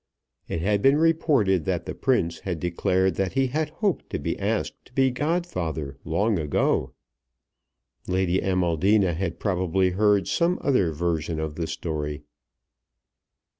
It 0.47 0.61
had 0.61 0.81
been 0.81 0.97
reported 0.97 1.65
that 1.65 1.85
the 1.85 1.93
Prince 1.93 2.39
had 2.39 2.59
declared 2.59 3.13
that 3.17 3.33
he 3.33 3.45
had 3.45 3.69
hoped 3.69 4.09
to 4.09 4.17
be 4.17 4.35
asked 4.39 4.73
to 4.85 4.93
be 4.93 5.11
godfather 5.11 5.95
long 6.03 6.39
ago. 6.39 6.93
Lady 8.07 8.41
Amaldina 8.41 9.13
had 9.13 9.39
probably 9.39 9.91
heard 9.91 10.27
some 10.27 10.57
other 10.63 10.91
version 10.91 11.39
of 11.39 11.53
the 11.53 11.67
story. 11.67 12.23